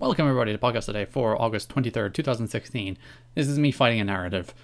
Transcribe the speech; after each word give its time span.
Welcome, 0.00 0.26
everybody, 0.26 0.52
to 0.52 0.58
Podcast 0.58 0.88
A 0.88 0.94
Day 0.94 1.04
for 1.04 1.40
August 1.40 1.68
23rd, 1.74 2.14
2016. 2.14 2.96
This 3.34 3.46
is 3.46 3.58
me 3.58 3.70
fighting 3.70 4.00
a 4.00 4.04
narrative. 4.04 4.54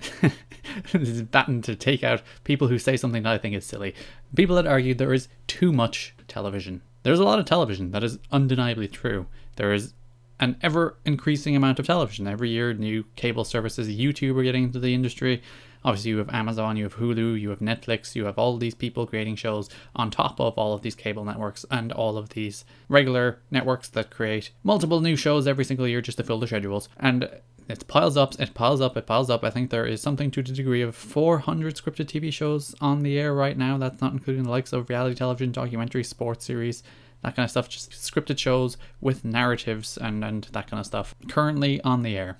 this 0.22 1.10
is 1.10 1.20
batting 1.20 1.60
to 1.60 1.76
take 1.76 2.02
out 2.02 2.22
people 2.42 2.68
who 2.68 2.78
say 2.78 2.96
something 2.96 3.22
that 3.24 3.34
I 3.34 3.36
think 3.36 3.54
is 3.54 3.66
silly. 3.66 3.94
People 4.34 4.56
that 4.56 4.66
argue 4.66 4.94
there 4.94 5.12
is 5.12 5.28
too 5.46 5.72
much 5.72 6.14
television. 6.26 6.80
There's 7.02 7.18
a 7.18 7.24
lot 7.24 7.38
of 7.38 7.44
television, 7.44 7.90
that 7.90 8.02
is 8.02 8.18
undeniably 8.32 8.88
true. 8.88 9.26
There 9.56 9.74
is 9.74 9.92
an 10.40 10.56
ever 10.62 10.96
increasing 11.04 11.56
amount 11.56 11.78
of 11.78 11.86
television. 11.86 12.26
Every 12.26 12.50
year, 12.50 12.72
new 12.72 13.04
cable 13.16 13.44
services, 13.44 13.88
YouTube 13.88 14.36
are 14.38 14.42
getting 14.42 14.64
into 14.64 14.78
the 14.78 14.94
industry. 14.94 15.42
Obviously, 15.84 16.10
you 16.10 16.18
have 16.18 16.30
Amazon, 16.30 16.76
you 16.76 16.84
have 16.84 16.96
Hulu, 16.96 17.40
you 17.40 17.50
have 17.50 17.60
Netflix, 17.60 18.14
you 18.14 18.24
have 18.24 18.38
all 18.38 18.56
these 18.56 18.74
people 18.74 19.06
creating 19.06 19.36
shows 19.36 19.70
on 19.94 20.10
top 20.10 20.40
of 20.40 20.54
all 20.54 20.74
of 20.74 20.82
these 20.82 20.94
cable 20.94 21.24
networks 21.24 21.64
and 21.70 21.92
all 21.92 22.18
of 22.18 22.30
these 22.30 22.64
regular 22.88 23.40
networks 23.50 23.88
that 23.90 24.10
create 24.10 24.50
multiple 24.64 25.00
new 25.00 25.14
shows 25.16 25.46
every 25.46 25.64
single 25.64 25.86
year 25.86 26.00
just 26.00 26.18
to 26.18 26.24
fill 26.24 26.40
the 26.40 26.46
schedules. 26.46 26.88
And 26.98 27.30
it 27.68 27.86
piles 27.86 28.16
up, 28.16 28.40
it 28.40 28.54
piles 28.54 28.80
up, 28.80 28.96
it 28.96 29.06
piles 29.06 29.28
up. 29.28 29.44
I 29.44 29.50
think 29.50 29.68
there 29.70 29.84
is 29.84 30.00
something 30.00 30.30
to 30.30 30.42
the 30.42 30.52
degree 30.52 30.80
of 30.80 30.96
400 30.96 31.76
scripted 31.76 32.06
TV 32.06 32.32
shows 32.32 32.74
on 32.80 33.02
the 33.02 33.18
air 33.18 33.34
right 33.34 33.58
now. 33.58 33.76
That's 33.76 34.00
not 34.00 34.12
including 34.12 34.44
the 34.44 34.50
likes 34.50 34.72
of 34.72 34.88
reality 34.88 35.14
television, 35.14 35.52
documentary, 35.52 36.02
sports 36.02 36.46
series, 36.46 36.82
that 37.22 37.36
kind 37.36 37.44
of 37.44 37.50
stuff. 37.50 37.68
Just 37.68 37.90
scripted 37.90 38.38
shows 38.38 38.78
with 39.02 39.24
narratives 39.24 39.98
and, 39.98 40.24
and 40.24 40.44
that 40.52 40.70
kind 40.70 40.80
of 40.80 40.86
stuff 40.86 41.14
currently 41.28 41.80
on 41.82 42.02
the 42.02 42.16
air. 42.16 42.38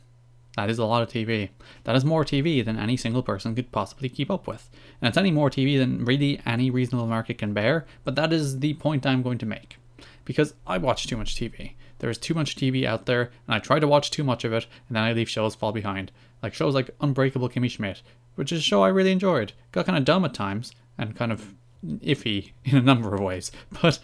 That 0.56 0.70
is 0.70 0.78
a 0.78 0.86
lot 0.86 1.02
of 1.02 1.08
TV. 1.08 1.50
That 1.84 1.94
is 1.94 2.04
more 2.04 2.24
TV 2.24 2.64
than 2.64 2.78
any 2.78 2.96
single 2.96 3.22
person 3.22 3.54
could 3.54 3.70
possibly 3.70 4.08
keep 4.08 4.30
up 4.30 4.48
with. 4.48 4.70
And 5.00 5.08
it's 5.08 5.18
any 5.18 5.30
more 5.30 5.50
TV 5.50 5.78
than 5.78 6.04
really 6.04 6.40
any 6.46 6.70
reasonable 6.70 7.06
market 7.06 7.38
can 7.38 7.52
bear, 7.52 7.86
but 8.02 8.16
that 8.16 8.32
is 8.32 8.58
the 8.58 8.74
point 8.74 9.06
I'm 9.06 9.22
going 9.22 9.38
to 9.38 9.46
make. 9.46 9.76
Because 10.28 10.52
I 10.66 10.76
watch 10.76 11.06
too 11.06 11.16
much 11.16 11.36
TV. 11.36 11.72
There 12.00 12.10
is 12.10 12.18
too 12.18 12.34
much 12.34 12.54
TV 12.54 12.84
out 12.84 13.06
there, 13.06 13.30
and 13.46 13.54
I 13.54 13.60
try 13.60 13.78
to 13.78 13.88
watch 13.88 14.10
too 14.10 14.22
much 14.22 14.44
of 14.44 14.52
it, 14.52 14.66
and 14.86 14.94
then 14.94 15.02
I 15.02 15.14
leave 15.14 15.30
shows 15.30 15.54
fall 15.54 15.72
behind. 15.72 16.12
Like 16.42 16.52
shows 16.52 16.74
like 16.74 16.90
Unbreakable 17.00 17.48
Kimmy 17.48 17.70
Schmidt, 17.70 18.02
which 18.34 18.52
is 18.52 18.58
a 18.58 18.62
show 18.62 18.82
I 18.82 18.88
really 18.88 19.10
enjoyed. 19.10 19.54
Got 19.72 19.86
kind 19.86 19.96
of 19.96 20.04
dumb 20.04 20.26
at 20.26 20.34
times, 20.34 20.72
and 20.98 21.16
kind 21.16 21.32
of 21.32 21.54
iffy 21.82 22.52
in 22.66 22.76
a 22.76 22.82
number 22.82 23.14
of 23.14 23.22
ways, 23.22 23.50
but 23.82 23.98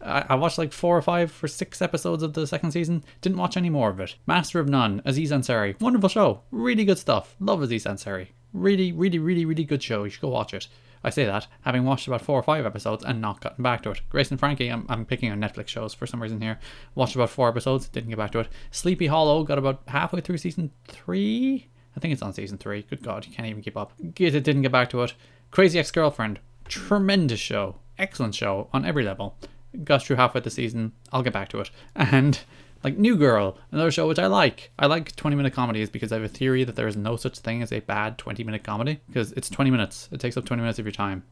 I, 0.00 0.36
watched 0.36 0.56
like 0.56 0.72
four 0.72 0.96
or 0.96 1.02
five 1.02 1.38
or 1.44 1.48
six 1.48 1.82
episodes 1.82 2.22
of 2.22 2.32
the 2.32 2.46
second 2.46 2.70
season. 2.70 3.04
Didn't 3.20 3.36
watch 3.36 3.58
any 3.58 3.68
more 3.68 3.90
of 3.90 4.00
it. 4.00 4.14
Master 4.26 4.60
of 4.60 4.70
None, 4.70 5.02
Aziz 5.04 5.32
Ansari, 5.32 5.78
wonderful 5.82 6.08
show, 6.08 6.40
really 6.50 6.86
good 6.86 6.98
stuff. 6.98 7.36
Love 7.40 7.60
Aziz 7.60 7.84
Ansari, 7.84 8.28
really, 8.54 8.90
really, 8.90 9.18
really, 9.18 9.44
really 9.44 9.64
good 9.64 9.82
show. 9.82 10.04
You 10.04 10.10
should 10.10 10.22
go 10.22 10.28
watch 10.28 10.54
it. 10.54 10.66
I 11.02 11.10
say 11.10 11.24
that, 11.24 11.46
having 11.62 11.84
watched 11.84 12.06
about 12.06 12.22
four 12.22 12.38
or 12.38 12.42
five 12.42 12.66
episodes 12.66 13.04
and 13.04 13.20
not 13.20 13.40
gotten 13.40 13.62
back 13.62 13.82
to 13.82 13.90
it. 13.90 14.00
Grace 14.10 14.30
and 14.30 14.38
Frankie, 14.38 14.68
I'm, 14.68 14.86
I'm 14.88 15.04
picking 15.04 15.30
on 15.30 15.40
Netflix 15.40 15.68
shows 15.68 15.94
for 15.94 16.06
some 16.06 16.22
reason 16.22 16.40
here. 16.40 16.58
Watched 16.94 17.14
about 17.14 17.30
four 17.30 17.48
episodes, 17.48 17.88
didn't 17.88 18.10
get 18.10 18.18
back 18.18 18.32
to 18.32 18.40
it. 18.40 18.48
Sleepy 18.70 19.06
Hollow 19.06 19.44
got 19.44 19.58
about 19.58 19.82
halfway 19.88 20.20
through 20.20 20.38
season 20.38 20.70
three. 20.86 21.68
I 21.96 22.00
think 22.00 22.12
it's 22.12 22.22
on 22.22 22.32
season 22.32 22.58
three. 22.58 22.82
Good 22.82 23.02
God, 23.02 23.26
you 23.26 23.32
can't 23.32 23.48
even 23.48 23.62
keep 23.62 23.76
up. 23.76 23.92
Get 24.14 24.34
it, 24.34 24.44
didn't 24.44 24.62
get 24.62 24.72
back 24.72 24.90
to 24.90 25.02
it. 25.02 25.14
Crazy 25.50 25.78
Ex 25.78 25.90
Girlfriend, 25.90 26.40
tremendous 26.66 27.40
show, 27.40 27.76
excellent 27.98 28.34
show 28.34 28.68
on 28.72 28.84
every 28.84 29.04
level 29.04 29.36
got 29.84 30.02
through 30.02 30.16
halfway 30.16 30.40
the 30.40 30.50
season. 30.50 30.92
I'll 31.12 31.22
get 31.22 31.32
back 31.32 31.48
to 31.50 31.60
it. 31.60 31.70
And 31.94 32.40
like 32.84 32.96
New 32.96 33.16
Girl, 33.16 33.58
another 33.72 33.90
show 33.90 34.06
which 34.06 34.18
I 34.18 34.26
like. 34.26 34.70
I 34.78 34.86
like 34.86 35.14
20 35.16 35.36
minute 35.36 35.52
comedies 35.52 35.90
because 35.90 36.12
I 36.12 36.16
have 36.16 36.24
a 36.24 36.28
theory 36.28 36.64
that 36.64 36.76
there 36.76 36.86
is 36.86 36.96
no 36.96 37.16
such 37.16 37.38
thing 37.38 37.62
as 37.62 37.72
a 37.72 37.80
bad 37.80 38.18
20 38.18 38.44
minute 38.44 38.64
comedy 38.64 39.00
because 39.08 39.32
it's 39.32 39.50
20 39.50 39.70
minutes. 39.70 40.08
It 40.12 40.20
takes 40.20 40.36
up 40.36 40.44
20 40.44 40.60
minutes 40.60 40.78
of 40.78 40.84
your 40.84 40.92
time. 40.92 41.24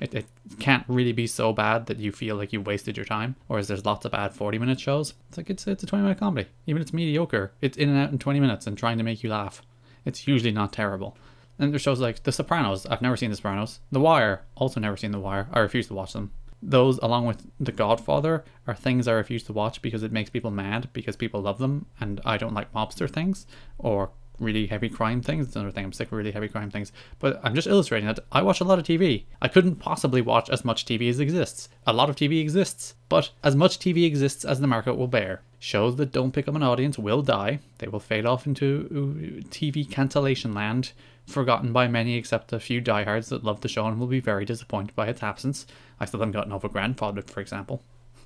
It, 0.00 0.14
it 0.14 0.26
can't 0.58 0.84
really 0.88 1.12
be 1.12 1.26
so 1.26 1.52
bad 1.52 1.86
that 1.86 1.98
you 1.98 2.12
feel 2.12 2.36
like 2.36 2.52
you 2.52 2.60
wasted 2.60 2.96
your 2.96 3.06
time. 3.06 3.36
Whereas 3.46 3.68
there's 3.68 3.84
lots 3.84 4.04
of 4.04 4.12
bad 4.12 4.34
40 4.34 4.58
minute 4.58 4.80
shows. 4.80 5.14
It's 5.28 5.36
like 5.36 5.50
it's, 5.50 5.66
it's 5.66 5.82
a 5.82 5.86
20 5.86 6.02
minute 6.02 6.18
comedy. 6.18 6.48
Even 6.66 6.80
if 6.80 6.86
it's 6.86 6.94
mediocre, 6.94 7.52
it's 7.60 7.76
in 7.76 7.88
and 7.88 7.98
out 7.98 8.12
in 8.12 8.18
20 8.18 8.40
minutes 8.40 8.66
and 8.66 8.76
trying 8.76 8.98
to 8.98 9.04
make 9.04 9.22
you 9.22 9.30
laugh. 9.30 9.62
It's 10.04 10.26
usually 10.26 10.52
not 10.52 10.72
terrible. 10.72 11.16
And 11.58 11.72
there's 11.72 11.82
shows 11.82 12.00
like 12.00 12.22
The 12.24 12.32
Sopranos. 12.32 12.86
I've 12.86 13.02
never 13.02 13.16
seen 13.16 13.30
The 13.30 13.36
Sopranos. 13.36 13.80
The 13.92 14.00
Wire. 14.00 14.42
Also 14.56 14.80
never 14.80 14.96
seen 14.96 15.12
The 15.12 15.20
Wire. 15.20 15.48
I 15.52 15.60
refuse 15.60 15.86
to 15.88 15.94
watch 15.94 16.12
them 16.12 16.32
those 16.64 16.98
along 16.98 17.26
with 17.26 17.46
The 17.60 17.72
Godfather 17.72 18.44
are 18.66 18.74
things 18.74 19.06
I 19.06 19.12
refuse 19.12 19.42
to 19.44 19.52
watch 19.52 19.82
because 19.82 20.02
it 20.02 20.12
makes 20.12 20.30
people 20.30 20.50
mad 20.50 20.88
because 20.92 21.16
people 21.16 21.42
love 21.42 21.58
them 21.58 21.86
and 22.00 22.20
I 22.24 22.38
don't 22.38 22.54
like 22.54 22.72
mobster 22.72 23.08
things 23.08 23.46
or 23.78 24.10
really 24.38 24.66
heavy 24.66 24.88
crime 24.88 25.20
things. 25.20 25.46
It's 25.46 25.56
another 25.56 25.70
thing 25.70 25.84
I'm 25.84 25.92
sick 25.92 26.08
of 26.08 26.12
really 26.14 26.32
heavy 26.32 26.48
crime 26.48 26.70
things. 26.70 26.92
But 27.18 27.40
I'm 27.42 27.54
just 27.54 27.68
illustrating 27.68 28.06
that 28.08 28.20
I 28.32 28.42
watch 28.42 28.60
a 28.60 28.64
lot 28.64 28.78
of 28.78 28.84
TV. 28.84 29.26
I 29.40 29.48
couldn't 29.48 29.76
possibly 29.76 30.20
watch 30.20 30.50
as 30.50 30.64
much 30.64 30.84
TV 30.84 31.08
as 31.08 31.20
exists. 31.20 31.68
A 31.86 31.92
lot 31.92 32.10
of 32.10 32.16
TV 32.16 32.40
exists, 32.40 32.94
but 33.08 33.30
as 33.42 33.54
much 33.54 33.78
TV 33.78 34.06
exists 34.06 34.44
as 34.44 34.60
the 34.60 34.66
market 34.66 34.96
will 34.96 35.08
bear. 35.08 35.42
Shows 35.64 35.96
that 35.96 36.12
don't 36.12 36.32
pick 36.32 36.46
up 36.46 36.54
an 36.54 36.62
audience 36.62 36.98
will 36.98 37.22
die. 37.22 37.58
They 37.78 37.88
will 37.88 37.98
fade 37.98 38.26
off 38.26 38.46
into 38.46 38.86
uh, 38.90 39.48
TV 39.48 39.90
cancellation 39.90 40.52
land, 40.52 40.92
forgotten 41.26 41.72
by 41.72 41.88
many 41.88 42.16
except 42.16 42.52
a 42.52 42.60
few 42.60 42.82
diehards 42.82 43.30
that 43.30 43.44
love 43.44 43.62
the 43.62 43.68
show 43.68 43.86
and 43.86 43.98
will 43.98 44.06
be 44.06 44.20
very 44.20 44.44
disappointed 44.44 44.94
by 44.94 45.06
its 45.06 45.22
absence. 45.22 45.66
I 45.98 46.04
still 46.04 46.20
haven't 46.20 46.32
gotten 46.32 46.52
over 46.52 46.68
Grandfather, 46.68 47.22
for 47.22 47.40
example. 47.40 47.82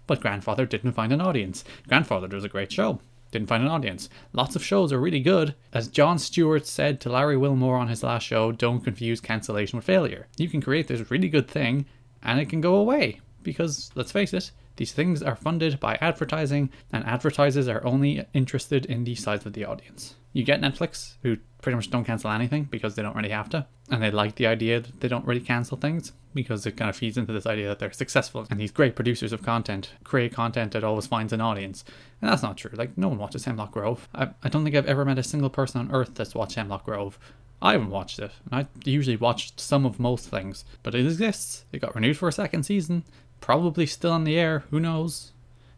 But 0.09 0.21
Grandfather 0.21 0.67
didn't 0.67 0.95
find 0.95 1.13
an 1.13 1.21
audience. 1.21 1.63
Grandfather 1.87 2.27
was 2.27 2.43
a 2.43 2.49
great 2.49 2.73
show. 2.73 2.99
Didn't 3.31 3.47
find 3.47 3.63
an 3.63 3.71
audience. 3.71 4.09
Lots 4.33 4.57
of 4.57 4.65
shows 4.65 4.93
are 4.93 5.01
really 5.01 5.21
good. 5.21 5.55
As 5.73 5.87
Jon 5.87 6.19
Stewart 6.19 6.67
said 6.67 7.01
to 7.03 7.09
Larry 7.09 7.37
Wilmore 7.37 7.79
on 7.79 7.87
his 7.87 8.03
last 8.03 8.25
show, 8.25 8.51
don't 8.51 8.83
confuse 8.83 9.21
cancellation 9.21 9.77
with 9.77 9.87
failure. 9.87 10.27
You 10.39 10.49
can 10.49 10.61
create 10.61 10.89
this 10.89 11.09
really 11.09 11.29
good 11.29 11.47
thing 11.47 11.87
and 12.21 12.41
it 12.41 12.49
can 12.49 12.61
go 12.61 12.75
away. 12.75 13.21
Because, 13.45 13.93
let's 13.95 14.11
face 14.11 14.35
it, 14.35 14.51
these 14.79 14.93
things 14.93 15.23
are 15.23 15.37
funded 15.37 15.79
by 15.79 15.99
advertising, 16.01 16.71
and 16.93 17.05
advertisers 17.05 17.69
are 17.69 17.85
only 17.85 18.25
interested 18.33 18.87
in 18.87 19.05
the 19.05 19.15
size 19.15 19.45
of 19.45 19.53
the 19.53 19.65
audience. 19.65 20.15
You 20.33 20.45
get 20.45 20.61
Netflix, 20.61 21.17
who 21.23 21.37
pretty 21.61 21.75
much 21.75 21.91
don't 21.91 22.05
cancel 22.05 22.31
anything 22.31 22.65
because 22.65 22.95
they 22.95 23.03
don't 23.03 23.17
really 23.17 23.31
have 23.31 23.51
to, 23.51 23.67
and 23.91 24.01
they 24.01 24.11
like 24.11 24.37
the 24.37 24.47
idea 24.47 24.81
that 24.81 25.01
they 25.01 25.09
don't 25.09 25.27
really 25.27 25.41
cancel 25.41 25.77
things 25.77 26.13
because 26.33 26.65
it 26.65 26.77
kind 26.77 26.89
of 26.89 26.97
feeds 26.97 27.19
into 27.19 27.33
this 27.33 27.47
idea 27.47 27.67
that 27.67 27.81
they're 27.81 27.91
successful. 27.91 28.47
And 28.51 28.61
these 28.61 28.71
great 28.71 28.95
producers 28.95 29.33
of 29.33 29.43
content 29.43 29.91
create 30.05 30.33
content 30.33 30.73
that 30.73 30.85
always 30.85 31.09
finds 31.09 31.33
an 31.33 31.41
audience. 31.41 31.85
And 32.23 32.31
that's 32.31 32.43
not 32.43 32.57
true. 32.57 32.71
Like, 32.75 32.97
no 32.97 33.09
one 33.09 33.19
watches 33.19 33.45
Hemlock 33.45 33.73
Grove. 33.73 34.09
I, 34.15 34.29
I 34.45 34.49
don't 34.49 34.63
think 34.63 34.77
I've 34.77 34.87
ever 34.87 35.05
met 35.05 35.19
a 35.19 35.25
single 35.25 35.51
person 35.51 35.81
on 35.81 35.93
earth 35.93 36.15
that's 36.15 36.37
watched 36.37 36.55
Hemlock 36.55 36.85
Grove. 36.85 37.19
I 37.61 37.73
haven't 37.73 37.91
watched 37.91 38.21
it, 38.21 38.31
and 38.45 38.61
I 38.61 38.89
usually 38.89 39.17
watch 39.17 39.59
some 39.59 39.85
of 39.85 39.99
most 39.99 40.29
things, 40.29 40.65
but 40.85 40.95
it 40.95 41.05
exists. 41.05 41.65
It 41.73 41.81
got 41.81 41.97
renewed 41.97 42.17
for 42.17 42.29
a 42.29 42.33
second 42.33 42.63
season, 42.63 43.03
probably 43.41 43.87
still 43.87 44.13
on 44.13 44.25
the 44.25 44.39
air. 44.39 44.65
Who 44.71 44.81
knows? 44.81 45.33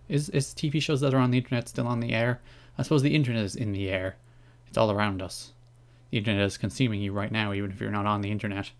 Is 0.09 0.29
is 0.31 0.49
TV 0.49 0.83
shows 0.83 1.01
that 1.01 1.15
are 1.15 1.19
on 1.19 1.31
the 1.31 1.39
internet 1.39 1.69
still 1.69 1.87
on 1.87 2.01
the 2.01 2.13
air? 2.13 2.41
I 2.77 2.83
suppose 2.83 3.03
the 3.03 3.15
internet 3.15 3.45
is 3.45 3.57
in 3.57 3.73
the 3.73 3.89
air. 3.89 4.17
It's 4.67 4.79
all 4.79 4.91
around 4.91 5.23
us. 5.23 5.53
The 6.11 6.19
internet 6.19 6.47
is 6.47 6.57
consuming 6.57 7.01
you 7.01 7.13
right 7.13 7.31
now, 7.31 7.53
even 7.53 7.71
if 7.71 7.81
you're 7.81 7.91
not 7.91 8.07
on 8.07 8.21
the 8.21 8.31
internet. 8.31 8.71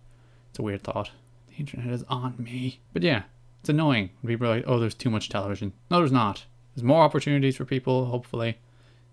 It's 0.49 0.59
a 0.59 0.63
weird 0.63 0.83
thought. 0.83 1.11
The 1.49 1.55
internet 1.55 1.93
is 1.93 2.03
on 2.09 2.35
me. 2.37 2.79
But 2.93 3.03
yeah, 3.03 3.23
it's 3.61 3.69
annoying 3.69 4.09
people 4.25 4.47
are 4.47 4.55
like, 4.55 4.63
oh, 4.67 4.79
there's 4.79 4.93
too 4.93 5.09
much 5.09 5.29
television. 5.29 5.73
No, 5.89 5.99
there's 5.99 6.11
not. 6.11 6.45
There's 6.75 6.83
more 6.83 7.03
opportunities 7.03 7.55
for 7.55 7.65
people, 7.65 8.05
hopefully. 8.05 8.57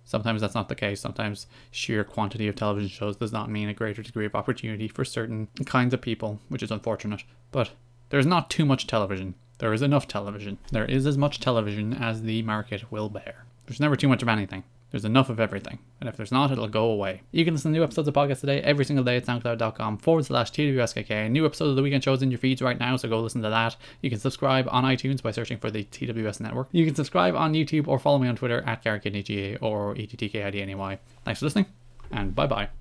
Sometimes 0.04 0.40
that's 0.40 0.54
not 0.54 0.70
the 0.70 0.74
case. 0.74 1.00
Sometimes 1.00 1.46
sheer 1.70 2.02
quantity 2.02 2.48
of 2.48 2.56
television 2.56 2.88
shows 2.88 3.16
does 3.16 3.32
not 3.32 3.50
mean 3.50 3.68
a 3.68 3.74
greater 3.74 4.02
degree 4.02 4.24
of 4.24 4.34
opportunity 4.34 4.88
for 4.88 5.04
certain 5.04 5.48
kinds 5.66 5.92
of 5.92 6.00
people, 6.00 6.40
which 6.48 6.62
is 6.62 6.70
unfortunate. 6.70 7.24
But 7.52 7.72
there's 8.08 8.24
not 8.24 8.48
too 8.48 8.64
much 8.64 8.86
television. 8.86 9.34
There 9.58 9.72
is 9.72 9.82
enough 9.82 10.06
television. 10.06 10.58
There 10.70 10.84
is 10.84 11.06
as 11.06 11.18
much 11.18 11.40
television 11.40 11.92
as 11.92 12.22
the 12.22 12.42
market 12.42 12.90
will 12.90 13.08
bear. 13.08 13.44
There's 13.66 13.80
never 13.80 13.96
too 13.96 14.08
much 14.08 14.22
of 14.22 14.28
anything. 14.28 14.64
There's 14.90 15.04
enough 15.04 15.28
of 15.28 15.38
everything. 15.38 15.80
And 16.00 16.08
if 16.08 16.16
there's 16.16 16.32
not, 16.32 16.50
it'll 16.50 16.68
go 16.68 16.86
away. 16.86 17.22
You 17.30 17.44
can 17.44 17.54
listen 17.54 17.72
to 17.72 17.78
new 17.78 17.84
episodes 17.84 18.08
of 18.08 18.14
podcasts 18.14 18.40
today 18.40 18.62
every 18.62 18.84
single 18.84 19.04
day 19.04 19.18
at 19.18 19.26
soundcloud.com 19.26 19.98
forward 19.98 20.24
slash 20.24 20.50
TWSKK. 20.50 21.30
New 21.30 21.44
episode 21.44 21.66
of 21.66 21.76
the 21.76 21.82
weekend 21.82 22.02
shows 22.02 22.22
in 22.22 22.30
your 22.30 22.38
feeds 22.38 22.62
right 22.62 22.78
now, 22.78 22.96
so 22.96 23.08
go 23.08 23.20
listen 23.20 23.42
to 23.42 23.50
that. 23.50 23.76
You 24.00 24.08
can 24.08 24.18
subscribe 24.18 24.66
on 24.70 24.84
iTunes 24.84 25.22
by 25.22 25.32
searching 25.32 25.58
for 25.58 25.70
the 25.70 25.84
TWS 25.84 26.40
network. 26.40 26.68
You 26.72 26.86
can 26.86 26.94
subscribe 26.94 27.34
on 27.34 27.52
YouTube 27.52 27.86
or 27.86 27.98
follow 27.98 28.18
me 28.18 28.28
on 28.28 28.36
Twitter 28.36 28.62
at 28.66 28.82
GaryKidneyGA 28.82 29.58
or 29.60 29.94
ETTKIDNEY. 29.94 30.98
Thanks 31.24 31.40
for 31.40 31.46
listening, 31.46 31.66
and 32.10 32.34
bye 32.34 32.46
bye. 32.46 32.68